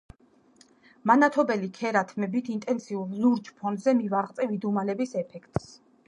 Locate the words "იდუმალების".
4.57-5.13